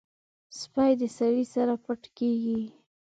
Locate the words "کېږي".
2.17-2.61